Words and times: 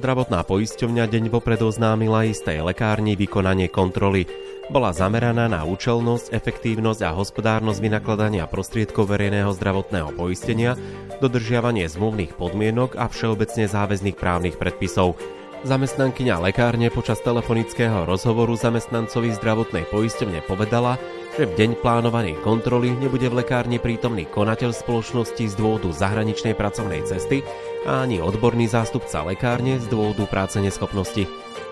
Zdravotná 0.00 0.40
poisťovňa 0.48 1.12
deň 1.12 1.28
vopred 1.28 1.60
oznámila 1.60 2.24
istej 2.24 2.64
lekárni 2.64 3.20
vykonanie 3.20 3.68
kontroly. 3.68 4.24
Bola 4.72 4.96
zameraná 4.96 5.44
na 5.44 5.60
účelnosť, 5.68 6.32
efektívnosť 6.32 7.04
a 7.04 7.12
hospodárnosť 7.12 7.84
vynakladania 7.84 8.48
prostriedkov 8.48 9.12
verejného 9.12 9.52
zdravotného 9.52 10.16
poistenia, 10.16 10.72
dodržiavanie 11.20 11.84
zmluvných 11.84 12.32
podmienok 12.32 12.96
a 12.96 13.12
všeobecne 13.12 13.68
záväzných 13.68 14.16
právnych 14.16 14.56
predpisov. 14.56 15.20
Zamestnankyňa 15.68 16.48
lekárne 16.48 16.88
počas 16.88 17.20
telefonického 17.20 18.08
rozhovoru 18.08 18.56
zamestnancovi 18.56 19.36
zdravotnej 19.36 19.84
poisťovne 19.84 20.40
povedala, 20.48 20.96
že 21.40 21.48
v 21.48 21.56
deň 21.56 21.80
plánovanej 21.80 22.36
kontroly 22.44 22.92
nebude 22.92 23.24
v 23.32 23.40
lekárni 23.40 23.80
prítomný 23.80 24.28
konateľ 24.28 24.76
spoločnosti 24.76 25.40
z 25.48 25.54
dôvodu 25.56 25.88
zahraničnej 25.88 26.52
pracovnej 26.52 27.00
cesty 27.08 27.40
a 27.88 28.04
ani 28.04 28.20
odborný 28.20 28.68
zástupca 28.68 29.24
lekárne 29.24 29.80
z 29.80 29.88
dôvodu 29.88 30.28
práce 30.28 30.60
neschopnosti. 30.60 31.24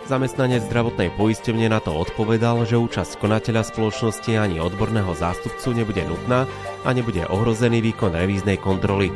Zamestnanec 0.08 0.64
zdravotnej 0.64 1.12
poisťovne 1.12 1.68
na 1.68 1.84
to 1.84 1.92
odpovedal, 1.92 2.64
že 2.64 2.80
účasť 2.80 3.20
konateľa 3.20 3.68
spoločnosti 3.68 4.32
ani 4.40 4.56
odborného 4.56 5.12
zástupcu 5.12 5.76
nebude 5.76 6.00
nutná 6.08 6.48
a 6.48 6.88
nebude 6.96 7.28
ohrozený 7.28 7.84
výkon 7.92 8.16
revíznej 8.16 8.56
kontroly. 8.56 9.12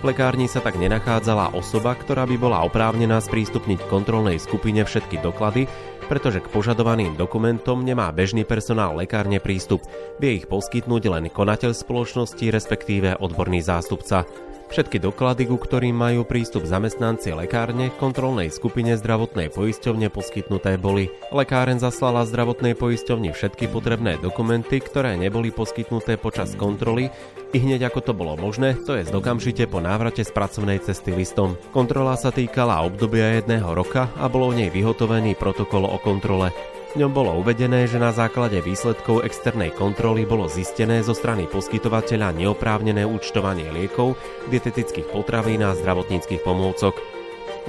V 0.00 0.08
lekárni 0.08 0.48
sa 0.48 0.64
tak 0.64 0.80
nenachádzala 0.80 1.52
osoba, 1.52 1.92
ktorá 1.92 2.24
by 2.24 2.40
bola 2.40 2.64
oprávnená 2.64 3.20
sprístupniť 3.20 3.84
kontrolnej 3.92 4.40
skupine 4.40 4.80
všetky 4.80 5.20
doklady, 5.20 5.68
pretože 6.10 6.42
k 6.42 6.50
požadovaným 6.50 7.14
dokumentom 7.14 7.86
nemá 7.86 8.10
bežný 8.10 8.42
personál 8.42 8.98
lekárne 8.98 9.38
prístup. 9.38 9.86
Vie 10.18 10.42
ich 10.42 10.50
poskytnúť 10.50 11.06
len 11.06 11.30
konateľ 11.30 11.70
spoločnosti, 11.70 12.42
respektíve 12.50 13.22
odborný 13.22 13.62
zástupca. 13.62 14.26
Všetky 14.70 15.02
doklady, 15.02 15.50
ku 15.50 15.58
ktorým 15.58 15.98
majú 15.98 16.22
prístup 16.22 16.62
zamestnanci 16.62 17.34
lekárne, 17.34 17.90
kontrolnej 17.98 18.54
skupine 18.54 18.94
zdravotnej 18.94 19.50
poisťovne 19.50 20.06
poskytnuté 20.14 20.78
boli. 20.78 21.10
Lekáren 21.34 21.82
zaslala 21.82 22.22
zdravotnej 22.22 22.78
poisťovni 22.78 23.34
všetky 23.34 23.66
potrebné 23.66 24.22
dokumenty, 24.22 24.78
ktoré 24.78 25.18
neboli 25.18 25.50
poskytnuté 25.50 26.14
počas 26.22 26.54
kontroly, 26.54 27.10
i 27.50 27.58
hneď 27.58 27.90
ako 27.90 27.98
to 27.98 28.12
bolo 28.14 28.38
možné, 28.38 28.78
to 28.86 28.94
je 28.94 29.10
okamžite 29.10 29.66
po 29.66 29.82
návrate 29.82 30.22
z 30.22 30.30
pracovnej 30.30 30.78
cesty 30.78 31.10
listom. 31.10 31.58
Kontrola 31.74 32.14
sa 32.14 32.30
týkala 32.30 32.86
obdobia 32.86 33.42
jedného 33.42 33.74
roka 33.74 34.06
a 34.22 34.30
bolo 34.30 34.54
v 34.54 34.64
nej 34.64 34.70
vyhotovený 34.70 35.34
protokol 35.34 35.82
o 35.82 35.98
kontrole. 35.98 36.54
V 36.90 36.98
ňom 36.98 37.14
bolo 37.14 37.38
uvedené, 37.38 37.86
že 37.86 38.02
na 38.02 38.10
základe 38.10 38.58
výsledkov 38.58 39.22
externej 39.22 39.70
kontroly 39.70 40.26
bolo 40.26 40.50
zistené 40.50 41.06
zo 41.06 41.14
strany 41.14 41.46
poskytovateľa 41.46 42.34
neoprávnené 42.34 43.06
účtovanie 43.06 43.70
liekov, 43.70 44.18
dietetických 44.50 45.06
potravín 45.06 45.62
a 45.62 45.78
zdravotníckých 45.78 46.42
pomôcok. 46.42 46.98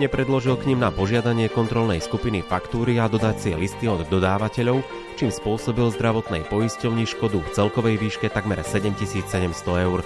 Nepredložil 0.01 0.57
k 0.57 0.73
ním 0.73 0.81
na 0.81 0.89
požiadanie 0.89 1.53
kontrolnej 1.53 2.01
skupiny 2.01 2.41
faktúry 2.41 2.97
a 2.97 3.05
dodacie 3.05 3.53
listy 3.53 3.85
od 3.85 4.09
dodávateľov, 4.09 4.81
čím 5.21 5.29
spôsobil 5.29 5.93
zdravotnej 5.93 6.41
poisťovni 6.49 7.05
škodu 7.05 7.45
v 7.45 7.53
celkovej 7.53 8.01
výške 8.01 8.25
takmer 8.25 8.65
7700 8.65 9.85
eur 9.85 10.01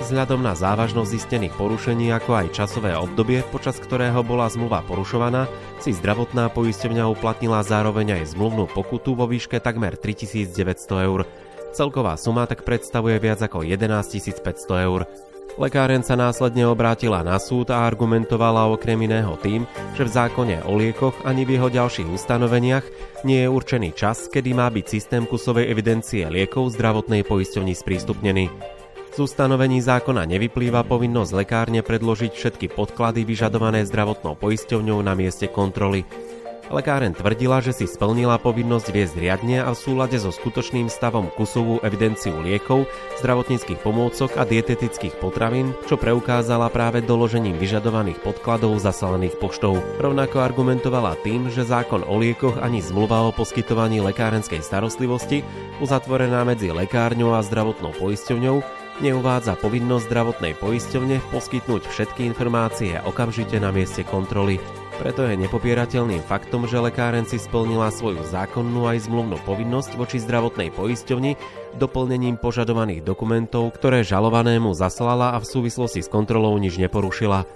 vzhľadom 0.00 0.40
na 0.40 0.56
závažnosť 0.56 1.12
zistených 1.12 1.54
porušení 1.60 2.08
ako 2.16 2.32
aj 2.40 2.56
časové 2.56 2.96
obdobie, 2.96 3.44
počas 3.52 3.76
ktorého 3.76 4.24
bola 4.24 4.48
zmluva 4.48 4.80
porušovaná, 4.82 5.46
si 5.78 5.92
zdravotná 5.92 6.48
poisťovňa 6.50 7.04
uplatnila 7.12 7.60
zároveň 7.60 8.18
aj 8.18 8.34
zmluvnú 8.34 8.66
pokutu 8.72 9.12
vo 9.12 9.28
výške 9.28 9.60
takmer 9.60 10.00
3900 10.00 11.06
eur. 11.06 11.28
Celková 11.70 12.18
suma 12.18 12.48
tak 12.50 12.66
predstavuje 12.66 13.20
viac 13.22 13.44
ako 13.44 13.62
11 13.62 13.86
500 14.42 14.88
eur. 14.88 15.06
Lekáren 15.60 16.00
sa 16.00 16.16
následne 16.16 16.64
obrátila 16.64 17.20
na 17.20 17.36
súd 17.36 17.68
a 17.68 17.84
argumentovala 17.84 18.70
okrem 18.70 18.96
iného 19.04 19.36
tým, 19.36 19.68
že 19.92 20.06
v 20.06 20.14
zákone 20.14 20.64
o 20.64 20.72
liekoch 20.78 21.14
ani 21.26 21.44
v 21.44 21.58
jeho 21.58 21.68
ďalších 21.68 22.08
ustanoveniach 22.08 22.86
nie 23.28 23.44
je 23.44 23.48
určený 23.50 23.92
čas, 23.92 24.30
kedy 24.30 24.56
má 24.56 24.72
byť 24.72 24.86
systém 24.88 25.28
kusovej 25.28 25.68
evidencie 25.68 26.24
liekov 26.30 26.72
zdravotnej 26.72 27.26
poisťovni 27.26 27.76
sprístupnený. 27.76 28.79
Z 29.10 29.18
ustanovení 29.18 29.82
zákona 29.82 30.22
nevyplýva 30.22 30.86
povinnosť 30.86 31.34
lekárne 31.34 31.82
predložiť 31.82 32.30
všetky 32.30 32.66
podklady 32.70 33.26
vyžadované 33.26 33.82
zdravotnou 33.82 34.38
poisťovňou 34.38 35.02
na 35.02 35.18
mieste 35.18 35.50
kontroly. 35.50 36.06
Lekáren 36.70 37.18
tvrdila, 37.18 37.58
že 37.58 37.74
si 37.74 37.90
splnila 37.90 38.38
povinnosť 38.38 38.94
viesť 38.94 39.18
riadne 39.18 39.58
a 39.58 39.74
v 39.74 39.80
súlade 39.82 40.14
so 40.22 40.30
skutočným 40.30 40.86
stavom 40.86 41.26
kusovú 41.34 41.82
evidenciu 41.82 42.38
liekov, 42.38 42.86
zdravotníckých 43.18 43.82
pomôcok 43.82 44.38
a 44.38 44.46
dietetických 44.46 45.18
potravín, 45.18 45.74
čo 45.90 45.98
preukázala 45.98 46.70
práve 46.70 47.02
doložením 47.02 47.58
vyžadovaných 47.58 48.22
podkladov 48.22 48.78
zaslaných 48.78 49.34
poštou. 49.42 49.82
Rovnako 49.98 50.38
argumentovala 50.38 51.18
tým, 51.26 51.50
že 51.50 51.66
zákon 51.66 52.06
o 52.06 52.14
liekoch 52.22 52.62
ani 52.62 52.78
zmluva 52.78 53.26
o 53.26 53.34
poskytovaní 53.34 53.98
lekárenskej 53.98 54.62
starostlivosti, 54.62 55.42
uzatvorená 55.82 56.46
medzi 56.46 56.70
lekárňou 56.70 57.34
a 57.34 57.42
zdravotnou 57.42 57.98
poisťovňou, 57.98 58.62
neuvádza 59.02 59.58
povinnosť 59.58 60.06
zdravotnej 60.06 60.54
poisťovne 60.54 61.18
poskytnúť 61.34 61.82
všetky 61.90 62.30
informácie 62.30 62.94
okamžite 63.02 63.58
na 63.58 63.74
mieste 63.74 64.06
kontroly. 64.06 64.62
Preto 65.00 65.24
je 65.24 65.32
nepopierateľným 65.32 66.20
faktom, 66.28 66.68
že 66.68 66.76
lekáren 66.76 67.24
si 67.24 67.40
splnila 67.40 67.88
svoju 67.88 68.20
zákonnú 68.20 68.84
aj 68.84 69.08
zmluvnú 69.08 69.40
povinnosť 69.48 69.96
voči 69.96 70.20
zdravotnej 70.20 70.68
poisťovni 70.76 71.40
doplnením 71.80 72.36
požadovaných 72.36 73.00
dokumentov, 73.00 73.72
ktoré 73.80 74.04
žalovanému 74.04 74.76
zaslala 74.76 75.32
a 75.32 75.40
v 75.40 75.48
súvislosti 75.48 76.04
s 76.04 76.12
kontrolou 76.12 76.52
nič 76.60 76.76
neporušila. 76.76 77.48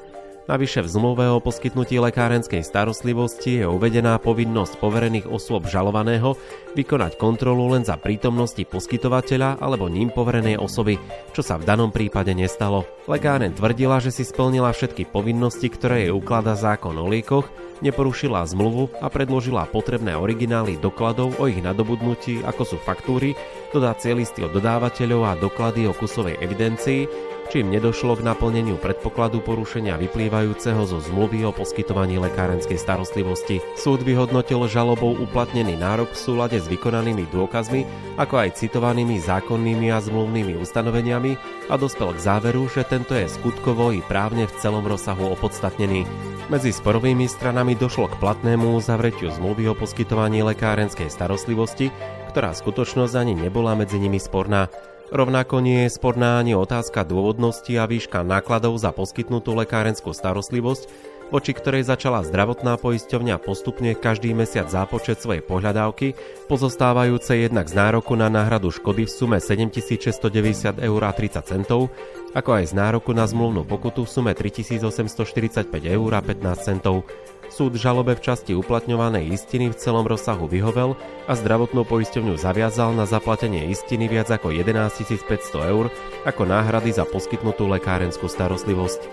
Navyše 0.44 0.84
v 0.84 0.92
zmluve 0.92 1.24
o 1.32 1.40
poskytnutí 1.40 1.96
lekárenskej 1.96 2.60
starostlivosti 2.60 3.64
je 3.64 3.66
uvedená 3.66 4.20
povinnosť 4.20 4.76
poverených 4.76 5.24
osôb 5.24 5.64
žalovaného 5.64 6.36
vykonať 6.76 7.16
kontrolu 7.16 7.72
len 7.72 7.80
za 7.80 7.96
prítomnosti 7.96 8.60
poskytovateľa 8.68 9.56
alebo 9.56 9.88
ním 9.88 10.12
poverenej 10.12 10.60
osoby, 10.60 11.00
čo 11.32 11.40
sa 11.40 11.56
v 11.56 11.64
danom 11.64 11.88
prípade 11.88 12.36
nestalo. 12.36 12.84
Lekáren 13.08 13.56
tvrdila, 13.56 14.04
že 14.04 14.12
si 14.12 14.20
splnila 14.20 14.68
všetky 14.76 15.08
povinnosti, 15.08 15.72
ktoré 15.72 16.04
jej 16.04 16.12
uklada 16.12 16.52
zákon 16.52 16.92
o 17.00 17.08
liekoch, 17.08 17.48
neporušila 17.80 18.44
zmluvu 18.44 19.00
a 19.00 19.08
predložila 19.08 19.64
potrebné 19.72 20.12
originály 20.12 20.76
dokladov 20.76 21.40
o 21.40 21.48
ich 21.48 21.64
nadobudnutí, 21.64 22.44
ako 22.44 22.62
sú 22.68 22.76
faktúry, 22.84 23.32
dodácie 23.72 24.12
listy 24.12 24.44
od 24.44 24.52
dodávateľov 24.52 25.24
a 25.24 25.40
doklady 25.40 25.88
o 25.88 25.96
kusovej 25.96 26.36
evidencii, 26.44 27.32
čím 27.50 27.72
nedošlo 27.72 28.20
k 28.20 28.26
naplneniu 28.26 28.80
predpokladu 28.80 29.42
porušenia 29.42 29.96
vyplývajúceho 30.00 30.84
zo 30.84 30.98
zmluvy 31.00 31.44
o 31.44 31.52
poskytovaní 31.52 32.20
lekárenskej 32.22 32.76
starostlivosti. 32.76 33.64
Súd 33.74 34.06
vyhodnotil 34.06 34.60
žalobou 34.70 35.16
uplatnený 35.18 35.74
nárok 35.74 36.12
v 36.12 36.20
súlade 36.20 36.58
s 36.60 36.70
vykonanými 36.70 37.28
dôkazmi, 37.28 37.84
ako 38.20 38.34
aj 38.44 38.60
citovanými 38.60 39.18
zákonnými 39.20 39.90
a 39.90 39.98
zmluvnými 39.98 40.56
ustanoveniami 40.60 41.32
a 41.68 41.74
dospel 41.74 42.14
k 42.14 42.22
záveru, 42.22 42.70
že 42.70 42.86
tento 42.86 43.16
je 43.16 43.26
skutkovo 43.26 43.90
i 43.90 44.04
právne 44.04 44.46
v 44.46 44.56
celom 44.62 44.86
rozsahu 44.86 45.28
opodstatnený. 45.34 46.06
Medzi 46.52 46.76
sporovými 46.76 47.24
stranami 47.24 47.72
došlo 47.72 48.12
k 48.12 48.20
platnému 48.20 48.76
uzavretiu 48.76 49.32
zmluvy 49.32 49.72
o 49.72 49.74
poskytovaní 49.74 50.44
lekárenskej 50.44 51.08
starostlivosti, 51.08 51.88
ktorá 52.28 52.52
skutočnosť 52.52 53.14
ani 53.16 53.32
nebola 53.32 53.72
medzi 53.72 53.96
nimi 53.96 54.20
sporná. 54.20 54.68
Rovnako 55.14 55.62
nie 55.62 55.86
je 55.86 55.94
sporná 55.94 56.42
ani 56.42 56.58
otázka 56.58 57.06
dôvodnosti 57.06 57.70
a 57.78 57.86
výška 57.86 58.26
nákladov 58.26 58.74
za 58.82 58.90
poskytnutú 58.90 59.54
lekárenskú 59.54 60.10
starostlivosť, 60.10 60.90
voči 61.30 61.54
ktorej 61.54 61.86
začala 61.86 62.26
zdravotná 62.26 62.74
poisťovňa 62.82 63.38
postupne 63.38 63.94
každý 63.94 64.34
mesiac 64.34 64.66
zápočet 64.66 65.22
svojej 65.22 65.38
pohľadávky, 65.38 66.18
pozostávajúce 66.50 67.46
jednak 67.46 67.70
z 67.70 67.78
nároku 67.78 68.18
na 68.18 68.26
náhradu 68.26 68.74
škody 68.74 69.06
v 69.06 69.14
sume 69.14 69.38
7690 69.38 70.82
eur 70.82 71.00
a 71.06 71.14
30 71.14 71.46
centov, 71.46 71.94
ako 72.34 72.50
aj 72.58 72.64
z 72.70 72.74
nároku 72.74 73.14
na 73.14 73.30
zmluvnú 73.30 73.62
pokutu 73.62 74.02
v 74.02 74.10
sume 74.10 74.32
3845 74.34 75.70
eur 75.94 76.10
a 76.10 76.20
15 76.26 76.58
centov. 76.58 77.06
Súd 77.54 77.78
žalobe 77.78 78.18
v 78.18 78.24
časti 78.26 78.50
uplatňovanej 78.50 79.30
istiny 79.30 79.70
v 79.70 79.78
celom 79.78 80.02
rozsahu 80.10 80.50
vyhovel 80.50 80.98
a 81.30 81.38
zdravotnú 81.38 81.86
poisťovňu 81.86 82.34
zaviazal 82.34 82.90
na 82.98 83.06
zaplatenie 83.06 83.70
istiny 83.70 84.10
viac 84.10 84.26
ako 84.26 84.50
11 84.50 84.74
500 84.98 85.70
eur 85.70 85.86
ako 86.26 86.42
náhrady 86.50 86.90
za 86.90 87.06
poskytnutú 87.06 87.70
lekárenskú 87.70 88.26
starostlivosť. 88.26 89.06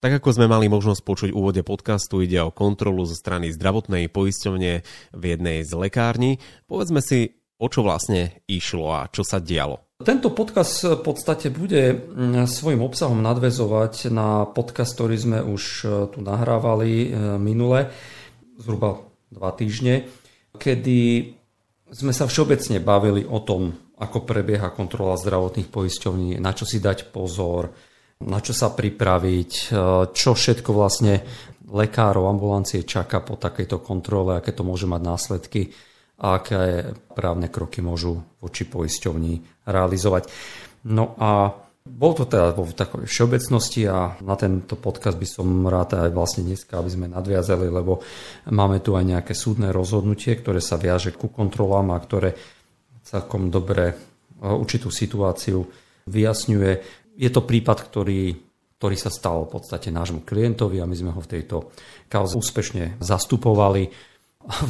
Tak 0.00 0.24
ako 0.24 0.32
sme 0.32 0.48
mali 0.48 0.72
možnosť 0.72 1.04
počuť 1.04 1.28
v 1.28 1.36
úvode 1.36 1.60
podcastu, 1.60 2.24
ide 2.24 2.40
o 2.40 2.48
kontrolu 2.48 3.04
zo 3.04 3.12
strany 3.12 3.52
zdravotnej 3.52 4.08
poisťovne 4.08 4.80
v 5.12 5.22
jednej 5.28 5.60
z 5.60 5.72
lekární. 5.76 6.40
Povedzme 6.64 7.04
si, 7.04 7.39
o 7.60 7.66
čo 7.68 7.84
vlastne 7.84 8.40
išlo 8.48 8.88
a 8.88 9.06
čo 9.12 9.20
sa 9.20 9.36
dialo. 9.36 9.84
Tento 10.00 10.32
podcast 10.32 10.96
v 10.96 11.04
podstate 11.04 11.52
bude 11.52 11.92
mm, 11.92 12.48
svojim 12.48 12.80
obsahom 12.80 13.20
nadvezovať 13.20 14.08
na 14.08 14.48
podcast, 14.48 14.96
ktorý 14.96 15.16
sme 15.20 15.38
už 15.44 15.62
e, 15.84 15.86
tu 16.08 16.24
nahrávali 16.24 16.90
e, 17.04 17.08
minule, 17.36 17.92
zhruba 18.56 19.04
dva 19.28 19.52
týždne, 19.52 20.08
kedy 20.56 21.30
sme 21.92 22.16
sa 22.16 22.24
všeobecne 22.24 22.80
bavili 22.80 23.28
o 23.28 23.44
tom, 23.44 23.76
ako 24.00 24.24
prebieha 24.24 24.72
kontrola 24.72 25.20
zdravotných 25.20 25.68
poisťovní, 25.68 26.40
na 26.40 26.56
čo 26.56 26.64
si 26.64 26.80
dať 26.80 27.12
pozor, 27.12 27.68
na 28.24 28.40
čo 28.40 28.56
sa 28.56 28.72
pripraviť, 28.72 29.52
e, 29.52 29.62
čo 30.16 30.32
všetko 30.32 30.70
vlastne 30.72 31.20
lekárov 31.68 32.24
ambulancie 32.24 32.88
čaká 32.88 33.20
po 33.20 33.36
takejto 33.36 33.84
kontrole, 33.84 34.40
aké 34.40 34.56
to 34.56 34.64
môže 34.64 34.88
mať 34.88 35.02
následky 35.04 35.89
a 36.20 36.36
aké 36.36 36.92
právne 37.16 37.48
kroky 37.48 37.80
môžu 37.80 38.20
voči 38.44 38.68
poisťovni 38.68 39.64
realizovať. 39.64 40.28
No 40.84 41.16
a 41.16 41.52
bol 41.80 42.12
to 42.12 42.28
teda 42.28 42.52
vo 42.52 42.68
takovej 42.68 43.08
všeobecnosti 43.08 43.88
a 43.88 44.20
na 44.20 44.36
tento 44.36 44.76
podcast 44.76 45.16
by 45.16 45.24
som 45.24 45.48
rád 45.64 45.96
aj 45.96 46.12
vlastne 46.12 46.44
dneska, 46.44 46.76
aby 46.76 46.90
sme 46.92 47.06
nadviazali, 47.08 47.66
lebo 47.72 48.04
máme 48.52 48.84
tu 48.84 48.94
aj 48.94 49.04
nejaké 49.08 49.32
súdne 49.32 49.72
rozhodnutie, 49.72 50.36
ktoré 50.36 50.60
sa 50.60 50.76
viaže 50.76 51.16
ku 51.16 51.32
kontrolám 51.32 51.96
a 51.96 52.02
ktoré 52.04 52.36
celkom 53.00 53.48
dobre 53.48 53.84
e, 53.90 53.94
určitú 54.44 54.92
situáciu 54.92 55.64
vyjasňuje. 56.04 56.72
Je 57.16 57.30
to 57.32 57.48
prípad, 57.48 57.88
ktorý, 57.88 58.36
ktorý 58.76 58.96
sa 59.00 59.08
stal 59.08 59.48
v 59.48 59.56
podstate 59.56 59.88
nášmu 59.88 60.22
klientovi 60.28 60.84
a 60.84 60.88
my 60.88 60.94
sme 60.94 61.16
ho 61.16 61.20
v 61.24 61.32
tejto 61.32 61.72
kauze 62.12 62.36
úspešne 62.36 63.00
zastupovali. 63.00 63.88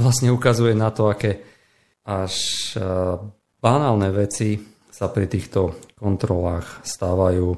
Vlastne 0.03 0.35
ukazuje 0.35 0.75
na 0.75 0.91
to, 0.91 1.07
aké 1.11 1.41
až 2.03 2.35
e, 2.75 2.83
banálne 3.63 4.11
veci 4.11 4.59
sa 4.91 5.09
pri 5.09 5.31
týchto 5.31 5.93
kontrolách 5.97 6.83
stávajú 6.83 7.55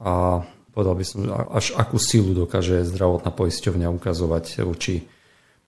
a 0.00 0.40
povedal 0.72 0.94
by 0.96 1.04
som, 1.04 1.20
až 1.52 1.76
akú 1.76 2.00
silu 2.00 2.32
dokáže 2.32 2.86
zdravotná 2.88 3.30
poisťovňa 3.34 3.92
ukazovať 3.92 4.64
voči 4.64 5.04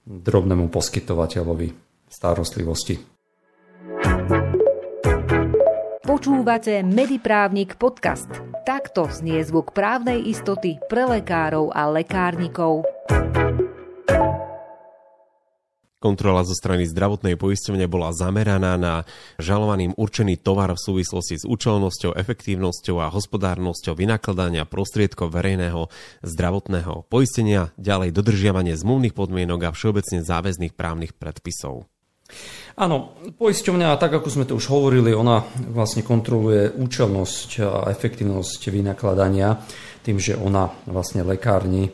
drobnému 0.03 0.73
poskytovateľovi 0.73 1.69
starostlivosti. 2.09 2.97
Počúvate 6.03 6.83
Mediprávnik 6.83 7.79
podcast. 7.79 8.29
Takto 8.67 9.07
znie 9.11 9.43
zvuk 9.43 9.75
právnej 9.75 10.23
istoty 10.27 10.79
pre 10.91 11.07
lekárov 11.07 11.71
a 11.71 11.89
lekárnikov. 11.91 12.85
Kontrola 16.03 16.43
zo 16.43 16.59
strany 16.59 16.83
zdravotnej 16.91 17.39
poisťovne 17.39 17.87
bola 17.87 18.11
zameraná 18.11 18.75
na 18.75 19.07
žalovaným 19.39 19.95
určený 19.95 20.43
tovar 20.43 20.75
v 20.75 20.83
súvislosti 20.83 21.39
s 21.39 21.47
účelnosťou, 21.47 22.19
efektívnosťou 22.19 22.99
a 22.99 23.07
hospodárnosťou 23.15 23.95
vynakladania 23.95 24.67
prostriedkov 24.67 25.31
verejného 25.31 25.87
zdravotného 26.27 27.07
poistenia, 27.07 27.71
ďalej 27.79 28.11
dodržiavanie 28.19 28.75
zmluvných 28.75 29.15
podmienok 29.15 29.71
a 29.71 29.75
všeobecne 29.79 30.27
záväzných 30.27 30.75
právnych 30.75 31.15
predpisov. 31.15 31.87
Áno, 32.75 33.15
poisťovňa, 33.39 34.01
tak 34.01 34.19
ako 34.19 34.27
sme 34.27 34.49
to 34.49 34.59
už 34.59 34.75
hovorili, 34.75 35.15
ona 35.15 35.47
vlastne 35.71 36.03
kontroluje 36.03 36.73
účelnosť 36.83 37.51
a 37.63 37.87
efektívnosť 37.95 38.75
vynakladania 38.75 39.55
tým, 40.03 40.19
že 40.19 40.35
ona 40.35 40.67
vlastne 40.91 41.23
lekárni 41.23 41.93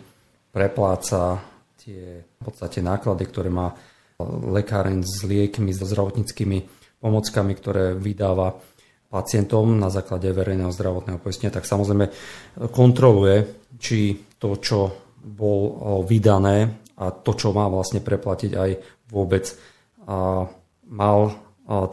prepláca 0.49 1.45
tie 1.77 2.25
v 2.25 2.41
podstate 2.41 2.79
náklady, 2.81 3.27
ktoré 3.27 3.51
má 3.51 3.75
lekáreň 4.27 5.07
s 5.07 5.23
liekmi, 5.23 5.71
so 5.71 5.87
zdravotníckými 5.87 6.67
pomockami, 6.99 7.55
ktoré 7.55 7.95
vydáva 7.95 8.59
pacientom 9.07 9.79
na 9.79 9.95
základe 9.95 10.27
verejného 10.35 10.75
zdravotného 10.75 11.23
poistenia, 11.23 11.55
tak 11.55 11.63
samozrejme 11.63 12.11
kontroluje, 12.75 13.47
či 13.79 14.19
to, 14.43 14.59
čo 14.59 14.79
bolo 15.23 16.03
vydané 16.03 16.83
a 16.99 17.15
to, 17.15 17.31
čo 17.31 17.55
má 17.55 17.71
vlastne 17.71 18.03
preplatiť 18.03 18.59
aj 18.59 18.71
vôbec 19.07 19.55
a 20.11 20.51
mal 20.91 21.19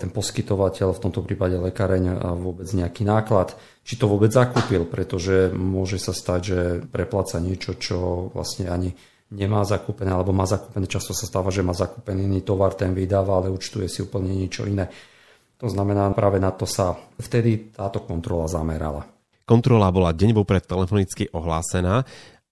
ten 0.02 0.10
poskytovateľ, 0.10 0.98
v 0.98 1.04
tomto 1.06 1.22
prípade 1.22 1.62
lekáreň, 1.62 2.42
vôbec 2.42 2.66
nejaký 2.74 3.06
náklad, 3.06 3.54
či 3.86 4.02
to 4.02 4.10
vôbec 4.10 4.34
zakúpil, 4.34 4.90
pretože 4.90 5.54
môže 5.54 6.02
sa 6.02 6.10
stať, 6.10 6.42
že 6.42 6.60
prepláca 6.90 7.38
niečo, 7.38 7.78
čo 7.78 8.32
vlastne 8.34 8.66
ani 8.66 8.98
nemá 9.34 9.66
zakúpené, 9.66 10.14
alebo 10.14 10.30
má 10.36 10.46
zakúpené, 10.46 10.86
často 10.86 11.16
sa 11.18 11.26
stáva, 11.26 11.50
že 11.50 11.66
má 11.66 11.74
zakúpený 11.74 12.30
iný 12.30 12.46
tovar, 12.46 12.78
ten 12.78 12.94
vydáva, 12.94 13.42
ale 13.42 13.50
účtuje 13.50 13.90
si 13.90 14.06
úplne 14.06 14.34
niečo 14.34 14.70
iné. 14.70 14.90
To 15.58 15.72
znamená, 15.72 16.12
práve 16.12 16.38
na 16.38 16.52
to 16.52 16.68
sa 16.68 17.00
vtedy 17.18 17.74
táto 17.74 18.04
kontrola 18.04 18.46
zamerala. 18.46 19.08
Kontrola 19.48 19.94
bola 19.94 20.12
deň 20.12 20.36
vopred 20.36 20.66
telefonicky 20.66 21.30
ohlásená, 21.32 22.04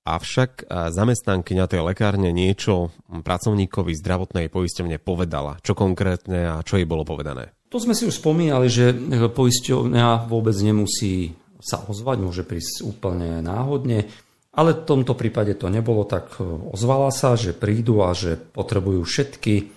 avšak 0.04 0.68
zamestnankyňa 0.68 1.66
tej 1.68 1.82
lekárne 1.84 2.36
niečo 2.36 2.92
pracovníkovi 3.08 3.96
zdravotnej 3.96 4.52
poisťovne 4.52 5.00
povedala. 5.00 5.64
Čo 5.64 5.80
konkrétne 5.80 6.60
a 6.60 6.66
čo 6.66 6.76
jej 6.76 6.84
bolo 6.84 7.08
povedané? 7.08 7.56
To 7.72 7.82
sme 7.82 7.98
si 7.98 8.06
už 8.06 8.20
spomínali, 8.20 8.70
že 8.70 8.94
poisťovňa 9.32 10.28
vôbec 10.30 10.54
nemusí 10.60 11.34
sa 11.64 11.80
ozvať, 11.88 12.18
môže 12.20 12.44
prísť 12.44 12.84
úplne 12.84 13.40
náhodne. 13.40 14.12
Ale 14.54 14.78
v 14.78 14.86
tomto 14.86 15.18
prípade 15.18 15.58
to 15.58 15.66
nebolo, 15.66 16.06
tak. 16.06 16.38
Ozvala 16.70 17.10
sa, 17.10 17.34
že 17.34 17.58
prídu 17.58 18.06
a 18.06 18.14
že 18.14 18.38
potrebujú 18.38 19.02
všetky 19.02 19.74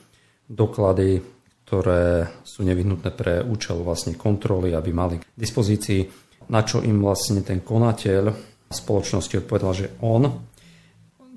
doklady, 0.53 1.25
ktoré 1.65 2.29
sú 2.45 2.63
nevyhnutné 2.63 3.11
pre 3.17 3.41
účel 3.41 3.81
vlastne 3.81 4.15
kontroly, 4.15 4.77
aby 4.77 4.91
mali 4.93 5.17
k 5.19 5.25
dispozícii, 5.33 6.05
na 6.53 6.63
čo 6.63 6.85
im 6.85 7.01
vlastne 7.01 7.41
ten 7.41 7.65
konateľ 7.65 8.31
spoločnosti 8.71 9.43
odpovedal, 9.43 9.73
že 9.73 9.87
on 10.05 10.29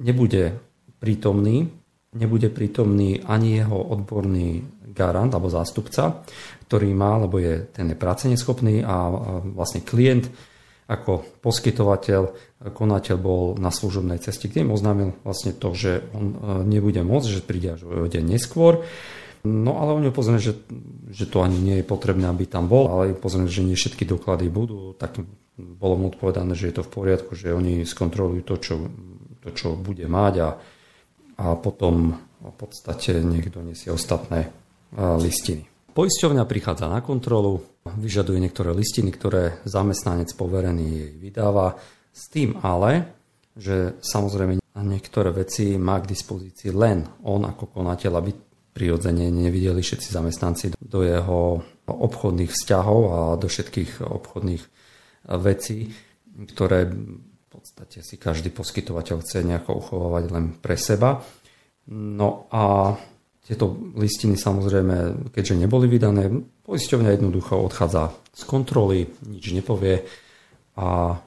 nebude 0.03 0.53
prítomný, 0.99 1.65
nebude 2.13 2.51
prítomný 2.51 3.23
ani 3.23 3.63
jeho 3.63 3.79
odborný 3.95 4.61
garant 4.91 5.31
alebo 5.31 5.47
zástupca, 5.47 6.27
ktorý 6.67 6.91
má, 6.91 7.17
lebo 7.23 7.39
je, 7.39 7.71
ten 7.71 7.87
je 7.87 7.97
práce 7.97 8.27
neschopný 8.27 8.83
a 8.83 9.09
vlastne 9.55 9.79
klient 9.79 10.27
ako 10.89 11.21
poskytovateľ, 11.45 12.21
konateľ 12.73 13.17
bol 13.21 13.53
na 13.61 13.69
služobnej 13.69 14.17
ceste, 14.17 14.49
kde 14.49 14.65
im 14.65 14.73
oznámil 14.73 15.13
vlastne 15.21 15.53
to, 15.53 15.77
že 15.77 16.01
on 16.17 16.25
e, 16.33 16.37
nebude 16.65 17.05
môcť, 17.05 17.29
že 17.29 17.45
príde 17.45 17.77
až 17.77 17.85
o 17.85 18.09
deň 18.09 18.25
neskôr. 18.25 18.81
No 19.45 19.79
ale 19.79 19.95
oni 19.95 20.09
upozorili, 20.09 20.41
že, 20.41 20.57
že 21.13 21.29
to 21.29 21.45
ani 21.45 21.61
nie 21.61 21.75
je 21.79 21.85
potrebné, 21.85 22.27
aby 22.27 22.49
tam 22.49 22.65
bol, 22.65 22.89
ale 22.89 23.13
upozorili, 23.13 23.53
že 23.53 23.63
nie 23.63 23.77
všetky 23.77 24.03
doklady 24.03 24.49
budú, 24.49 24.97
tak 24.97 25.21
bolo 25.55 25.95
mu 25.95 26.05
odpovedané, 26.09 26.57
že 26.57 26.73
je 26.73 26.81
to 26.81 26.83
v 26.83 26.91
poriadku, 26.91 27.37
že 27.37 27.53
oni 27.53 27.85
skontrolujú 27.85 28.41
to, 28.43 28.55
čo, 28.57 28.75
to, 29.45 29.49
čo 29.53 29.77
bude 29.77 30.03
mať 30.09 30.33
a, 30.41 30.49
a 31.39 31.45
potom 31.55 32.17
v 32.39 32.55
podstate 32.57 33.21
niekto 33.21 33.61
nesie 33.61 33.93
ostatné 33.93 34.49
e, 34.49 34.49
listiny. 35.21 35.69
Poisťovňa 35.99 36.47
prichádza 36.47 36.87
na 36.87 37.03
kontrolu, 37.03 37.59
vyžaduje 37.83 38.39
niektoré 38.39 38.71
listiny, 38.71 39.11
ktoré 39.11 39.59
zamestnanec 39.67 40.31
poverený 40.31 40.85
jej 40.95 41.11
vydáva, 41.19 41.75
s 42.15 42.31
tým 42.31 42.55
ale, 42.63 43.19
že 43.51 43.99
samozrejme 43.99 44.63
niektoré 44.79 45.35
veci 45.35 45.75
má 45.75 45.99
k 45.99 46.07
dispozícii 46.07 46.71
len 46.71 47.03
on 47.27 47.43
ako 47.43 47.75
konateľ, 47.75 48.15
aby 48.15 48.31
prirodzene 48.71 49.27
nevideli 49.27 49.83
všetci 49.83 50.15
zamestnanci 50.15 50.79
do 50.79 51.03
jeho 51.03 51.67
obchodných 51.91 52.47
vzťahov 52.47 53.01
a 53.11 53.19
do 53.35 53.51
všetkých 53.51 53.99
obchodných 53.99 54.63
vecí, 55.35 55.91
ktoré 56.47 56.87
v 56.95 57.47
podstate 57.51 58.07
si 58.07 58.15
každý 58.15 58.55
poskytovateľ 58.55 59.19
chce 59.19 59.43
nejako 59.43 59.83
uchovávať 59.83 60.23
len 60.31 60.55
pre 60.63 60.79
seba. 60.79 61.19
No 61.91 62.47
a 62.55 62.95
tieto 63.45 63.73
listiny 63.97 64.37
samozrejme, 64.37 65.29
keďže 65.33 65.57
neboli 65.57 65.89
vydané, 65.89 66.29
poisťovňa 66.63 67.09
jednoducho 67.17 67.57
odchádza 67.57 68.13
z 68.33 68.43
kontroly, 68.45 69.09
nič 69.25 69.51
nepovie 69.57 70.05
a 70.77 71.17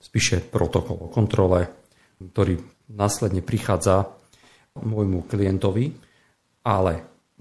spíše 0.00 0.40
protokol 0.42 1.06
o 1.06 1.12
kontrole, 1.12 1.68
ktorý 2.18 2.58
následne 2.92 3.44
prichádza 3.44 4.10
môjmu 4.80 5.28
klientovi, 5.28 5.92
ale 6.64 6.92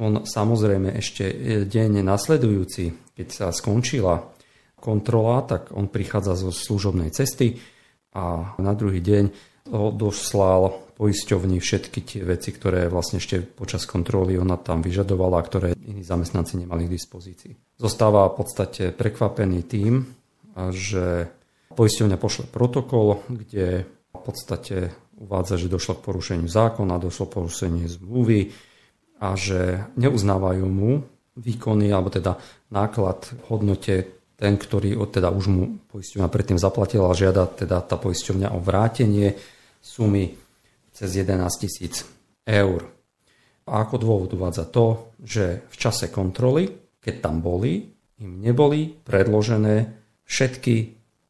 on 0.01 0.25
samozrejme 0.25 0.97
ešte 0.97 1.23
deň 1.69 2.01
nasledujúci, 2.01 3.15
keď 3.15 3.27
sa 3.29 3.47
skončila 3.53 4.33
kontrola, 4.81 5.45
tak 5.45 5.71
on 5.77 5.87
prichádza 5.87 6.33
zo 6.35 6.49
služobnej 6.49 7.13
cesty 7.13 7.61
a 8.17 8.57
na 8.57 8.73
druhý 8.73 8.99
deň 8.99 9.50
doslal 9.69 10.91
poisťovni 11.01 11.57
všetky 11.57 11.99
tie 12.05 12.21
veci, 12.21 12.53
ktoré 12.53 12.85
vlastne 12.85 13.17
ešte 13.17 13.41
počas 13.41 13.89
kontroly 13.89 14.37
ona 14.37 14.57
tam 14.61 14.85
vyžadovala, 14.85 15.41
ktoré 15.41 15.73
iní 15.73 16.05
zamestnanci 16.05 16.61
nemali 16.61 16.85
k 16.85 16.93
dispozícii. 16.93 17.53
Zostáva 17.81 18.29
v 18.29 18.37
podstate 18.37 18.83
prekvapený 18.93 19.65
tým, 19.65 20.05
že 20.69 21.25
poisťovňa 21.73 22.17
pošle 22.21 22.45
protokol, 22.53 23.25
kde 23.25 23.89
v 24.13 24.21
podstate 24.21 24.93
uvádza, 25.17 25.57
že 25.57 25.73
došlo 25.73 25.97
k 25.97 26.05
porušeniu 26.05 26.45
zákona, 26.45 27.01
došlo 27.01 27.25
k 27.25 27.33
porušeniu 27.41 27.89
zmluvy 27.89 28.53
a 29.21 29.33
že 29.33 29.89
neuznávajú 29.97 30.65
mu 30.69 31.01
výkony, 31.33 31.89
alebo 31.89 32.13
teda 32.13 32.37
náklad 32.69 33.25
v 33.25 33.41
hodnote 33.49 33.95
ten, 34.41 34.57
ktorý 34.57 34.97
teda 35.13 35.29
už 35.29 35.45
mu 35.53 35.77
poisťovňa 35.93 36.25
predtým 36.25 36.57
zaplatila 36.57 37.13
žiada 37.13 37.45
teda 37.45 37.77
tá 37.85 38.01
poisťovňa 38.01 38.57
o 38.57 38.59
vrátenie 38.59 39.37
sumy 39.77 40.33
cez 40.89 41.09
11 41.13 41.45
tisíc 41.61 42.01
eur. 42.41 42.81
A 43.69 43.85
ako 43.85 43.95
dôvod 44.01 44.33
uvádza 44.33 44.65
to, 44.65 45.13
že 45.21 45.69
v 45.69 45.75
čase 45.77 46.09
kontroly, 46.09 46.73
keď 46.97 47.21
tam 47.21 47.45
boli, 47.45 47.85
im 48.17 48.41
neboli 48.41 48.89
predložené 48.89 49.93
všetky 50.25 50.75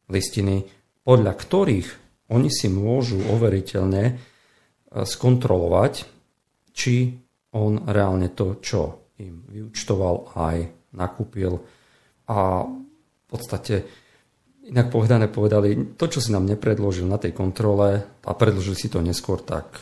listiny, 0.08 0.64
podľa 1.04 1.32
ktorých 1.36 1.88
oni 2.32 2.48
si 2.48 2.72
môžu 2.72 3.20
overiteľne 3.28 4.04
e, 4.08 4.12
skontrolovať, 5.04 5.94
či 6.72 7.12
on 7.52 7.84
reálne 7.92 8.32
to, 8.32 8.56
čo 8.64 9.12
im 9.20 9.44
vyučtoval, 9.52 10.32
aj 10.32 10.56
nakúpil. 10.96 11.60
A 12.32 12.64
podstate, 13.32 13.74
inak 14.68 14.92
povedané, 14.92 15.32
povedali, 15.32 15.96
to, 15.96 16.06
čo 16.06 16.20
si 16.20 16.30
nám 16.30 16.44
nepredložil 16.44 17.08
na 17.08 17.16
tej 17.16 17.32
kontrole 17.32 18.04
a 18.04 18.30
predložil 18.36 18.76
si 18.76 18.92
to 18.92 19.00
neskôr, 19.00 19.40
tak 19.40 19.80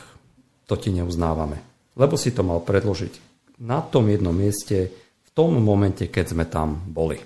to 0.65 0.79
ti 0.79 0.95
neuznávame. 0.95 1.59
Lebo 1.99 2.15
si 2.15 2.31
to 2.31 2.47
mal 2.47 2.63
predložiť 2.63 3.31
na 3.59 3.83
tom 3.83 4.07
jednom 4.07 4.33
mieste, 4.33 4.89
v 5.21 5.29
tom 5.35 5.59
momente, 5.59 6.07
keď 6.07 6.25
sme 6.31 6.45
tam 6.47 6.79
boli. 6.87 7.19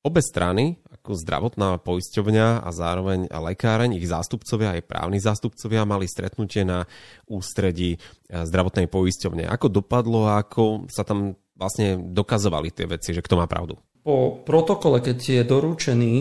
Obe 0.00 0.24
strany, 0.24 0.80
ako 0.88 1.12
zdravotná 1.12 1.76
poisťovňa 1.84 2.64
a 2.64 2.68
zároveň 2.72 3.28
lekáreň, 3.28 4.00
ich 4.00 4.08
zástupcovia 4.08 4.80
aj 4.80 4.88
právni 4.88 5.20
zástupcovia 5.20 5.84
mali 5.84 6.08
stretnutie 6.08 6.64
na 6.64 6.88
ústredí 7.28 7.96
e, 7.96 7.98
zdravotnej 8.32 8.88
poisťovne. 8.88 9.44
Ako 9.44 9.68
dopadlo 9.68 10.24
a 10.24 10.40
ako 10.40 10.88
sa 10.88 11.04
tam 11.04 11.36
vlastne 11.52 12.00
dokazovali 12.00 12.72
tie 12.72 12.88
veci, 12.88 13.12
že 13.12 13.20
kto 13.20 13.36
má 13.36 13.44
pravdu? 13.44 13.76
Po 14.00 14.40
protokole, 14.40 15.04
keď 15.04 15.18
je 15.20 15.42
doručený 15.44 16.12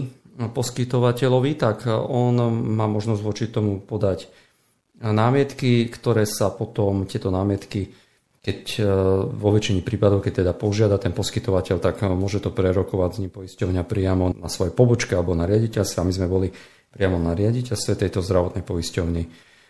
poskytovateľovi, 0.52 1.52
tak 1.56 1.88
on 1.88 2.36
má 2.76 2.88
možnosť 2.88 3.22
voči 3.24 3.46
tomu 3.48 3.80
podať 3.80 4.28
námietky, 5.00 5.88
ktoré 5.88 6.28
sa 6.28 6.52
potom, 6.52 7.08
tieto 7.08 7.32
námietky 7.32 7.92
keď 8.40 8.60
e, 8.80 8.84
vo 9.36 9.50
väčšine 9.52 9.84
prípadov, 9.84 10.24
keď 10.24 10.44
teda 10.44 10.54
požiada 10.56 10.96
ten 10.96 11.12
poskytovateľ, 11.12 11.78
tak 11.84 12.00
e, 12.00 12.08
môže 12.08 12.40
to 12.40 12.56
prerokovať 12.56 13.20
ním 13.20 13.32
poisťovňa 13.36 13.84
priamo 13.84 14.32
na 14.40 14.48
svojej 14.48 14.72
pobočke 14.72 15.12
alebo 15.12 15.36
na 15.36 15.44
riaditeľstve. 15.44 16.08
My 16.08 16.14
sme 16.16 16.28
boli 16.32 16.48
priamo 16.90 17.20
na 17.20 17.36
riaditeľstve 17.36 18.00
tejto 18.00 18.24
zdravotnej 18.24 18.64
poisťovny 18.64 19.24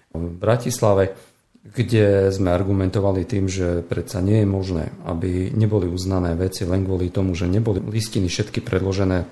v 0.09 0.25
Bratislave, 0.37 1.17
kde 1.59 2.31
sme 2.31 2.55
argumentovali 2.55 3.27
tým, 3.27 3.51
že 3.51 3.83
predsa 3.83 4.23
nie 4.23 4.43
je 4.43 4.47
možné, 4.47 4.85
aby 5.03 5.51
neboli 5.51 5.91
uznané 5.91 6.33
veci 6.39 6.63
len 6.63 6.87
kvôli 6.87 7.11
tomu, 7.11 7.35
že 7.35 7.51
neboli 7.51 7.83
listiny 7.83 8.31
všetky 8.31 8.63
predložené 8.63 9.27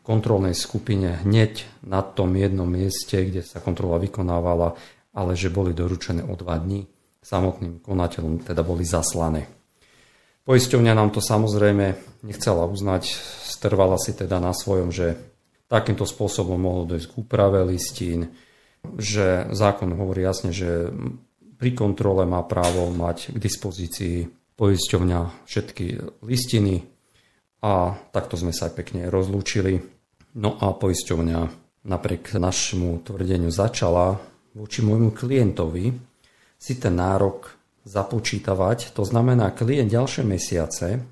kontrolnej 0.00 0.56
skupine 0.56 1.20
hneď 1.20 1.68
na 1.84 2.00
tom 2.00 2.32
jednom 2.32 2.64
mieste, 2.64 3.28
kde 3.28 3.44
sa 3.44 3.60
kontrola 3.60 4.00
vykonávala, 4.00 4.72
ale 5.12 5.36
že 5.36 5.52
boli 5.52 5.76
doručené 5.76 6.24
o 6.24 6.32
dva 6.32 6.56
dní 6.56 6.88
samotným 7.20 7.84
konateľom 7.84 8.40
teda 8.40 8.64
boli 8.64 8.88
zaslané. 8.88 9.44
Poisťovňa 10.48 10.92
nám 10.96 11.12
to 11.12 11.20
samozrejme 11.20 11.92
nechcela 12.24 12.64
uznať, 12.64 13.04
strvala 13.44 14.00
si 14.00 14.16
teda 14.16 14.40
na 14.40 14.56
svojom, 14.56 14.88
že 14.88 15.20
takýmto 15.68 16.08
spôsobom 16.08 16.56
mohlo 16.56 16.88
dojsť 16.88 17.04
k 17.04 17.16
úprave 17.20 17.60
listín, 17.68 18.32
že 18.96 19.44
zákon 19.52 19.92
hovorí 19.92 20.24
jasne, 20.24 20.56
že 20.56 20.88
pri 21.58 21.70
kontrole 21.74 22.22
má 22.22 22.46
právo 22.46 22.86
mať 22.94 23.34
k 23.34 23.38
dispozícii 23.42 24.16
poisťovňa 24.54 25.46
všetky 25.46 25.86
listiny 26.22 26.86
a 27.62 27.98
takto 28.14 28.38
sme 28.38 28.54
sa 28.54 28.70
aj 28.70 28.74
pekne 28.78 29.10
rozlúčili. 29.10 29.82
No 30.38 30.54
a 30.62 30.70
poisťovňa 30.70 31.40
napriek 31.90 32.38
našemu 32.38 33.02
tvrdeniu 33.02 33.50
začala 33.50 34.18
voči 34.54 34.86
môjmu 34.86 35.10
klientovi 35.10 35.90
si 36.58 36.74
ten 36.78 36.94
nárok 36.94 37.54
započítavať. 37.86 38.94
To 38.94 39.02
znamená, 39.06 39.54
klient 39.54 39.90
ďalšie 39.90 40.22
mesiace 40.26 41.02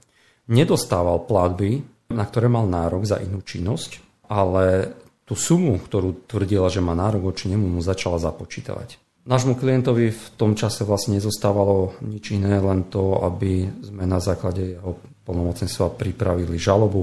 nedostával 0.51 1.27
platby, 1.27 1.83
na 2.11 2.23
ktoré 2.27 2.47
mal 2.47 2.71
nárok 2.71 3.07
za 3.07 3.19
inú 3.19 3.43
činnosť, 3.43 3.99
ale 4.31 4.95
tú 5.27 5.35
sumu, 5.35 5.79
ktorú 5.79 6.27
tvrdila, 6.31 6.71
že 6.71 6.83
má 6.83 6.95
nárok 6.95 7.35
voči 7.35 7.51
nemu, 7.51 7.67
mu 7.67 7.83
začala 7.83 8.23
započítavať. 8.23 9.06
Nášmu 9.27 9.59
klientovi 9.59 10.15
v 10.15 10.27
tom 10.39 10.55
čase 10.55 10.87
vlastne 10.87 11.19
nezostávalo 11.19 11.99
nič 12.07 12.31
iné, 12.39 12.63
len 12.63 12.87
to, 12.87 13.27
aby 13.27 13.67
sme 13.83 14.07
na 14.07 14.23
základe 14.23 14.79
jeho 14.79 15.03
plnomocenstva 15.27 15.99
pripravili 15.99 16.55
žalobu 16.55 17.03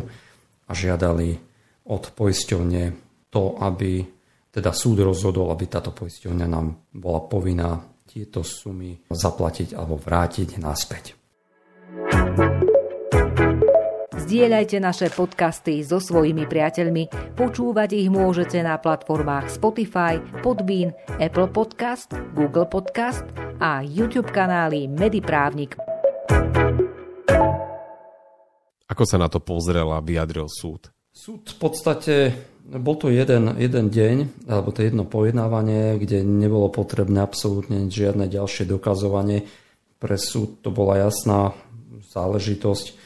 a 0.63 0.71
žiadali 0.71 1.35
od 1.91 2.03
poisťovne 2.15 2.83
to, 3.27 3.59
aby 3.59 4.07
teda 4.55 4.71
súd 4.71 5.03
rozhodol, 5.03 5.51
aby 5.51 5.67
táto 5.67 5.91
poisťovňa 5.91 6.47
nám 6.47 6.95
bola 6.95 7.27
povinná 7.27 7.83
tieto 8.07 8.39
sumy 8.39 9.03
zaplatiť 9.11 9.75
alebo 9.75 9.99
vrátiť 9.99 10.63
naspäť. 10.63 11.05
Zdieľajte 14.23 14.79
naše 14.79 15.11
podcasty 15.11 15.83
so 15.83 15.99
svojimi 15.99 16.47
priateľmi. 16.47 17.35
Počúvať 17.35 17.99
ich 17.99 18.07
môžete 18.07 18.55
na 18.63 18.79
platformách 18.79 19.51
Spotify, 19.51 20.15
Podbean, 20.39 20.95
Apple 21.19 21.51
Podcast, 21.51 22.15
Google 22.31 22.63
Podcast 22.63 23.27
a 23.59 23.83
YouTube 23.83 24.31
kanály 24.31 24.87
Mediprávnik. 24.87 25.75
Ako 28.87 29.03
sa 29.03 29.19
na 29.19 29.27
to 29.27 29.43
pozrel 29.43 29.91
a 29.91 29.99
vyjadril 29.99 30.47
súd? 30.47 30.87
Súd 31.11 31.43
v 31.51 31.57
podstate 31.59 32.13
bol 32.63 32.95
to 32.95 33.11
jeden, 33.11 33.59
jeden 33.59 33.91
deň, 33.91 34.47
alebo 34.47 34.71
to 34.71 34.87
jedno 34.87 35.03
pojednávanie, 35.03 35.99
kde 35.99 36.23
nebolo 36.23 36.71
potrebné 36.71 37.19
absolútne 37.19 37.91
žiadne 37.91 38.31
ďalšie 38.31 38.71
dokazovanie. 38.71 39.51
Pre 39.99 40.15
súd 40.15 40.63
to 40.63 40.71
bola 40.71 41.11
jasná 41.11 41.51
záležitosť, 42.07 43.02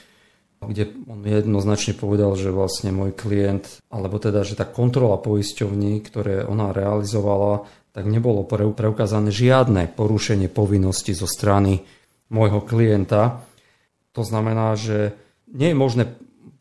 kde 0.61 0.89
on 1.05 1.21
jednoznačne 1.21 1.93
povedal, 1.93 2.33
že 2.33 2.49
vlastne 2.49 2.89
môj 2.89 3.13
klient, 3.13 3.81
alebo 3.93 4.17
teda, 4.17 4.41
že 4.41 4.57
tá 4.57 4.65
kontrola 4.65 5.21
poisťovní, 5.21 6.01
ktoré 6.01 6.41
ona 6.45 6.73
realizovala, 6.73 7.69
tak 7.93 8.09
nebolo 8.09 8.45
preukázané 8.49 9.29
žiadne 9.29 9.93
porušenie 9.93 10.49
povinnosti 10.49 11.13
zo 11.13 11.29
strany 11.29 11.85
môjho 12.33 12.61
klienta. 12.65 13.45
To 14.17 14.21
znamená, 14.25 14.73
že 14.77 15.13
nie 15.49 15.73
je 15.73 15.77
možné 15.77 16.03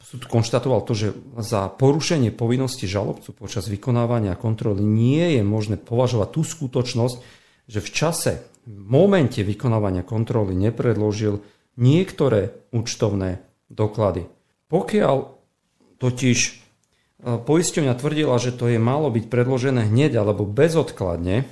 súd 0.07 0.29
konštatoval 0.31 0.87
to, 0.87 0.95
že 0.95 1.09
za 1.43 1.67
porušenie 1.67 2.31
povinnosti 2.31 2.87
žalobcu 2.87 3.35
počas 3.35 3.67
vykonávania 3.67 4.39
kontroly 4.39 4.87
nie 4.87 5.35
je 5.35 5.43
možné 5.43 5.77
považovať 5.83 6.29
tú 6.31 6.43
skutočnosť, 6.47 7.17
že 7.67 7.81
v 7.83 7.91
čase, 7.91 8.33
v 8.63 8.87
momente 8.87 9.43
vykonávania 9.43 10.07
kontroly 10.07 10.55
nepredložil 10.55 11.43
niektoré 11.75 12.55
účtovné 12.71 13.46
doklady. 13.71 14.29
Pokiaľ 14.67 15.17
totiž 15.99 16.39
e, 16.47 16.53
poisťovňa 17.41 17.95
tvrdila, 17.95 18.37
že 18.39 18.55
to 18.55 18.71
je 18.71 18.79
malo 18.79 19.09
byť 19.11 19.25
predložené 19.31 19.89
hneď 19.89 20.23
alebo 20.23 20.47
bezodkladne, 20.47 21.47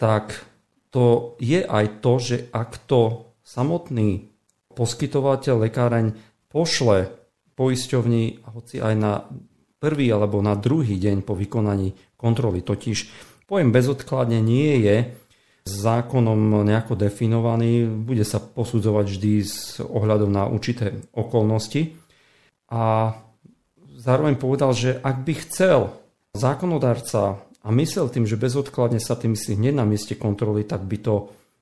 tak 0.00 0.46
to 0.90 1.36
je 1.38 1.62
aj 1.62 2.02
to, 2.02 2.12
že 2.18 2.36
ak 2.50 2.78
to 2.90 3.30
samotný 3.46 4.30
poskytovateľ 4.74 5.66
lekáreň 5.66 6.06
pošle 6.50 7.10
poisťovni, 7.54 8.46
hoci 8.50 8.80
aj 8.80 8.94
na 8.96 9.26
prvý 9.80 10.08
alebo 10.12 10.40
na 10.40 10.54
druhý 10.54 10.96
deň 10.96 11.22
po 11.24 11.34
vykonaní 11.34 11.94
kontroly. 12.14 12.60
Totiž 12.60 12.98
pojem 13.48 13.74
bezodkladne 13.74 14.38
nie 14.38 14.78
je 14.80 14.96
zákonom 15.64 16.64
nejako 16.64 16.96
definovaný, 16.96 17.86
bude 17.86 18.24
sa 18.24 18.40
posudzovať 18.40 19.06
vždy 19.06 19.32
s 19.44 19.78
ohľadom 19.80 20.30
na 20.32 20.48
určité 20.48 21.04
okolnosti. 21.12 21.96
A 22.70 23.14
zároveň 23.98 24.40
povedal, 24.40 24.72
že 24.72 24.96
ak 25.00 25.26
by 25.26 25.34
chcel 25.46 25.80
zákonodárca 26.32 27.42
a 27.60 27.68
myslel 27.74 28.08
tým, 28.08 28.24
že 28.24 28.40
bezodkladne 28.40 29.02
sa 29.02 29.18
tým 29.18 29.36
myslí 29.36 29.60
hneď 29.60 29.74
na 29.76 29.84
mieste 29.84 30.16
kontroly, 30.16 30.64
tak 30.64 30.86
by 30.86 30.96
to 31.00 31.14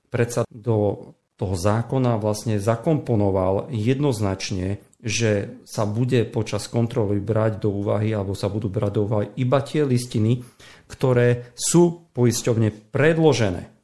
predsa 0.07 0.47
do 0.47 1.11
toho 1.39 1.55
zákona 1.55 2.19
vlastne 2.19 2.59
zakomponoval 2.59 3.71
jednoznačne 3.71 4.83
že 4.99 5.63
sa 5.63 5.87
bude 5.87 6.27
počas 6.27 6.67
kontroly 6.67 7.23
brať 7.23 7.63
do 7.63 7.71
úvahy 7.71 8.11
alebo 8.11 8.35
sa 8.35 8.51
budú 8.51 8.67
brať 8.67 8.91
do 8.99 9.01
úvahy 9.07 9.27
iba 9.39 9.63
tie 9.63 9.87
listiny, 9.87 10.43
ktoré 10.91 11.55
sú 11.55 12.11
poisťovne 12.11 12.91
predložené 12.91 13.78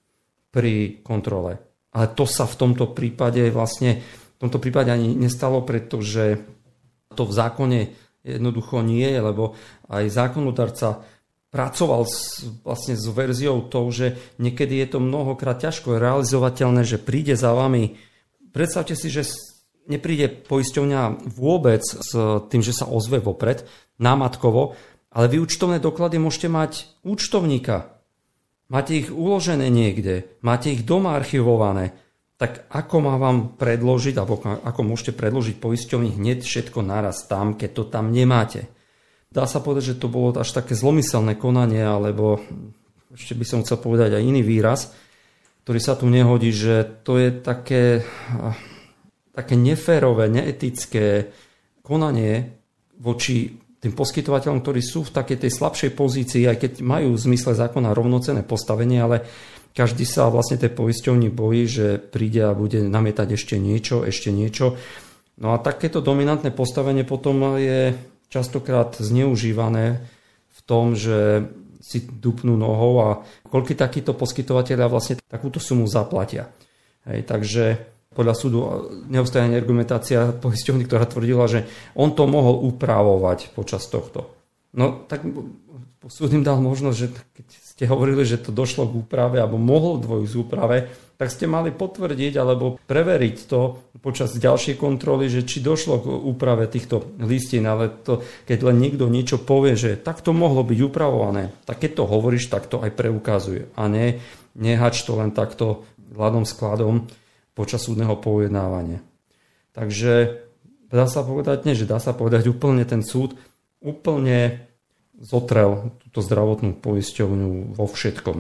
pri 0.56 1.04
kontrole. 1.04 1.60
Ale 1.92 2.08
to 2.16 2.24
sa 2.24 2.48
v 2.48 2.56
tomto 2.56 2.96
prípade 2.96 3.44
vlastne 3.52 4.00
v 4.36 4.38
tomto 4.40 4.60
prípade 4.60 4.92
ani 4.92 5.16
nestalo, 5.16 5.64
pretože 5.64 6.44
to 7.16 7.24
v 7.24 7.36
zákone 7.36 7.80
jednoducho 8.24 8.84
nie 8.84 9.08
je, 9.08 9.20
lebo 9.24 9.56
aj 9.88 10.12
zákonodarca 10.12 11.08
pracoval 11.56 12.04
s, 12.04 12.44
vlastne 12.68 13.00
s 13.00 13.08
verziou 13.08 13.64
tou, 13.72 13.88
že 13.88 14.36
niekedy 14.44 14.76
je 14.84 14.88
to 14.92 15.00
mnohokrát 15.00 15.56
ťažko 15.56 15.96
realizovateľné, 15.96 16.84
že 16.84 17.00
príde 17.00 17.40
za 17.40 17.56
vami. 17.56 17.96
Predstavte 18.52 18.92
si, 18.92 19.08
že 19.08 19.24
nepríde 19.88 20.28
poisťovňa 20.28 21.32
vôbec 21.32 21.80
s 21.88 22.12
tým, 22.52 22.60
že 22.60 22.76
sa 22.76 22.92
ozve 22.92 23.24
vopred, 23.24 23.64
námatkovo, 24.04 24.76
ale 25.16 25.32
vy 25.32 25.40
účtovné 25.40 25.80
doklady 25.80 26.20
môžete 26.20 26.52
mať 26.52 26.72
účtovníka. 27.08 27.95
Máte 28.66 28.98
ich 28.98 29.14
uložené 29.14 29.70
niekde, 29.70 30.26
máte 30.42 30.74
ich 30.74 30.82
doma 30.82 31.14
archivované. 31.14 31.94
tak 32.36 32.68
ako 32.68 32.96
má 33.00 33.16
vám 33.16 33.56
predložiť, 33.56 34.16
alebo 34.20 34.44
ako 34.44 34.82
môžete 34.84 35.16
predložiť 35.16 35.56
poisťovni 35.56 36.20
hneď 36.20 36.44
všetko 36.44 36.84
naraz 36.84 37.24
tam, 37.32 37.56
keď 37.56 37.70
to 37.72 37.84
tam 37.88 38.12
nemáte. 38.12 38.68
Dá 39.32 39.48
sa 39.48 39.64
povedať, 39.64 39.96
že 39.96 40.00
to 40.04 40.12
bolo 40.12 40.36
až 40.36 40.52
také 40.52 40.76
zlomyselné 40.76 41.40
konanie, 41.40 41.84
alebo 41.84 42.44
ešte 43.16 43.40
by 43.40 43.46
som 43.48 43.64
chcel 43.64 43.80
povedať 43.80 44.20
aj 44.20 44.24
iný 44.28 44.44
výraz, 44.44 44.92
ktorý 45.64 45.80
sa 45.80 45.96
tu 45.96 46.12
nehodí, 46.12 46.52
že 46.52 46.84
to 47.08 47.16
je 47.24 47.32
také, 47.40 48.04
také 49.32 49.56
neférové, 49.56 50.28
neetické 50.28 51.32
konanie 51.88 52.60
voči 53.00 53.64
tým 53.86 53.94
poskytovateľom, 53.94 54.66
ktorí 54.66 54.82
sú 54.82 55.06
v 55.06 55.14
takej 55.14 55.46
tej 55.46 55.52
slabšej 55.54 55.92
pozícii, 55.94 56.50
aj 56.50 56.58
keď 56.58 56.72
majú 56.82 57.14
v 57.14 57.24
zmysle 57.30 57.54
zákona 57.54 57.94
rovnocené 57.94 58.42
postavenie, 58.42 58.98
ale 58.98 59.22
každý 59.78 60.10
sa 60.10 60.34
vlastne 60.34 60.58
tej 60.58 60.74
poisťovni 60.74 61.30
bojí, 61.30 61.70
že 61.70 62.02
príde 62.02 62.42
a 62.42 62.58
bude 62.58 62.82
namietať 62.82 63.38
ešte 63.38 63.62
niečo, 63.62 64.02
ešte 64.02 64.34
niečo. 64.34 64.74
No 65.38 65.54
a 65.54 65.62
takéto 65.62 66.02
dominantné 66.02 66.50
postavenie 66.50 67.06
potom 67.06 67.62
je 67.62 67.94
častokrát 68.34 68.98
zneužívané 68.98 70.02
v 70.50 70.60
tom, 70.66 70.98
že 70.98 71.46
si 71.78 72.02
dupnú 72.02 72.58
nohou 72.58 72.94
a 73.06 73.10
koľky 73.46 73.78
takíto 73.78 74.18
poskytovateľia 74.18 74.90
vlastne 74.90 75.22
takúto 75.30 75.62
sumu 75.62 75.86
zaplatia. 75.86 76.50
Hej, 77.06 77.30
takže 77.30 77.94
podľa 78.16 78.34
súdu 78.34 78.60
neustále 79.12 79.52
argumentácia 79.52 80.32
poisťovny, 80.32 80.88
ktorá 80.88 81.04
tvrdila, 81.06 81.52
že 81.52 81.68
on 82.00 82.16
to 82.16 82.24
mohol 82.26 82.64
upravovať 82.72 83.52
počas 83.52 83.84
tohto. 83.92 84.32
No 84.72 85.04
tak 85.06 85.28
súd 86.08 86.32
im 86.32 86.46
dal 86.46 86.62
možnosť, 86.62 86.98
že 86.98 87.08
keď 87.12 87.46
ste 87.52 87.86
hovorili, 87.92 88.24
že 88.24 88.40
to 88.40 88.56
došlo 88.56 88.88
k 88.88 89.04
úprave 89.04 89.38
alebo 89.42 89.60
mohlo 89.60 90.00
dvojsť 90.00 90.32
k 90.32 90.42
úprave, 90.42 90.78
tak 91.16 91.32
ste 91.32 91.48
mali 91.48 91.72
potvrdiť 91.72 92.34
alebo 92.36 92.80
preveriť 92.88 93.36
to 93.48 93.60
počas 94.04 94.36
ďalšej 94.36 94.76
kontroly, 94.76 95.32
že 95.32 95.48
či 95.48 95.64
došlo 95.64 95.96
k 96.04 96.08
úprave 96.08 96.68
týchto 96.68 97.16
listín, 97.24 97.66
ale 97.66 97.90
to, 97.90 98.22
keď 98.46 98.60
len 98.72 98.78
niekto 98.84 99.08
niečo 99.08 99.42
povie, 99.42 99.80
že 99.80 99.96
tak 99.98 100.22
to 100.22 100.36
mohlo 100.36 100.62
byť 100.62 100.80
upravované, 100.84 101.56
tak 101.64 101.82
keď 101.82 101.92
to 102.00 102.04
hovoríš, 102.06 102.52
tak 102.52 102.68
to 102.68 102.84
aj 102.84 102.92
preukazuje. 102.94 103.72
A 103.80 103.88
ne, 103.88 104.20
nehač 104.60 105.02
to 105.08 105.18
len 105.18 105.32
takto 105.32 105.88
hľadom 106.14 106.44
skladom 106.44 107.08
počas 107.56 107.88
súdneho 107.88 108.20
pojednávania. 108.20 109.00
Takže 109.72 110.46
dá 110.92 111.08
sa 111.08 111.24
povedať, 111.24 111.66
nie, 111.66 111.76
že 111.76 111.90
dá 111.90 111.98
sa 111.98 112.12
povedať 112.12 112.52
úplne 112.52 112.84
ten 112.84 113.02
súd 113.02 113.40
úplne 113.80 114.68
zotrel 115.16 115.96
túto 116.04 116.20
zdravotnú 116.20 116.76
poisťovňu 116.76 117.78
vo 117.78 117.86
všetkom. 117.88 118.38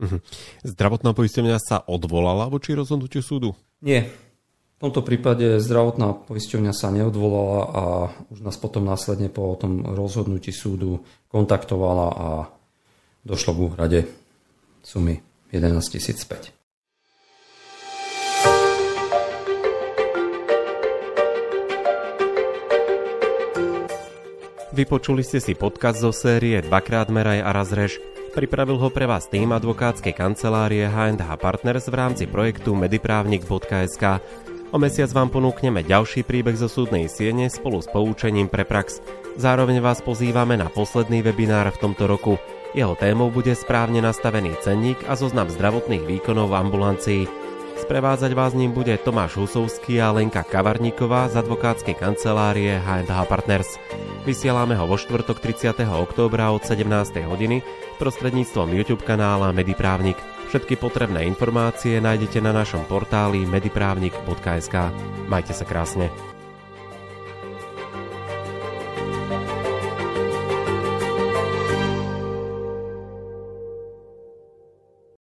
Mhm. 0.00 0.18
Zdravotná 0.64 1.12
poisťovňa 1.12 1.56
sa 1.60 1.76
odvolala 1.84 2.48
voči 2.48 2.72
rozhodnutiu 2.72 3.20
súdu? 3.20 3.52
Nie. 3.84 4.08
V 4.80 4.88
tomto 4.88 5.04
prípade 5.04 5.60
zdravotná 5.60 6.16
poisťovňa 6.24 6.72
sa 6.72 6.88
neodvolala 6.88 7.60
a 7.68 7.82
už 8.32 8.40
nás 8.40 8.56
potom 8.56 8.88
následne 8.88 9.28
po 9.28 9.52
tom 9.60 9.84
rozhodnutí 9.84 10.56
súdu 10.56 11.04
kontaktovala 11.28 12.08
a 12.08 12.28
došlo 13.28 13.52
k 13.52 13.60
úhrade 13.60 14.00
sumy 14.80 15.20
11 15.52 15.84
005. 16.00 16.59
Vypočuli 24.70 25.26
ste 25.26 25.42
si 25.42 25.58
podcast 25.58 25.98
zo 25.98 26.14
série 26.14 26.62
Dvakrát 26.62 27.10
meraj 27.10 27.42
a 27.42 27.50
razrež. 27.50 27.98
Pripravil 28.30 28.78
ho 28.78 28.86
pre 28.86 29.02
vás 29.02 29.26
tým 29.26 29.50
advokátskej 29.50 30.14
kancelárie 30.14 30.86
H&H 30.86 31.26
Partners 31.42 31.90
v 31.90 31.98
rámci 31.98 32.30
projektu 32.30 32.78
mediprávnik.sk. 32.78 34.04
O 34.70 34.78
mesiac 34.78 35.10
vám 35.10 35.34
ponúkneme 35.34 35.82
ďalší 35.82 36.22
príbeh 36.22 36.54
zo 36.54 36.70
súdnej 36.70 37.10
siene 37.10 37.50
spolu 37.50 37.82
s 37.82 37.90
poučením 37.90 38.46
pre 38.46 38.62
prax. 38.62 39.02
Zároveň 39.34 39.82
vás 39.82 40.06
pozývame 40.06 40.54
na 40.54 40.70
posledný 40.70 41.26
webinár 41.26 41.66
v 41.74 41.90
tomto 41.90 42.06
roku. 42.06 42.38
Jeho 42.70 42.94
témou 42.94 43.34
bude 43.34 43.50
správne 43.58 43.98
nastavený 43.98 44.54
cenník 44.62 45.02
a 45.10 45.18
zoznam 45.18 45.50
zdravotných 45.50 46.06
výkonov 46.06 46.54
v 46.54 46.58
ambulancii. 46.62 47.39
Sprevádzať 47.80 48.32
vás 48.36 48.52
ním 48.52 48.76
bude 48.76 48.92
Tomáš 49.00 49.40
Husovský 49.40 50.04
a 50.04 50.12
Lenka 50.12 50.44
Kavarníková 50.44 51.32
z 51.32 51.40
advokátskej 51.40 51.96
kancelárie 51.96 52.76
H&H 52.76 53.16
Partners. 53.24 53.80
Vysielame 54.28 54.76
ho 54.76 54.84
vo 54.84 55.00
štvrtok 55.00 55.40
30. 55.40 55.88
októbra 55.88 56.52
od 56.52 56.60
17. 56.60 56.84
hodiny 57.24 57.64
prostredníctvom 57.96 58.76
YouTube 58.76 59.00
kanála 59.00 59.56
Mediprávnik. 59.56 60.20
Všetky 60.52 60.76
potrebné 60.76 61.24
informácie 61.24 62.04
nájdete 62.04 62.44
na 62.44 62.52
našom 62.52 62.84
portáli 62.84 63.48
mediprávnik.sk. 63.48 64.76
Majte 65.32 65.56
sa 65.56 65.64
krásne. 65.64 66.12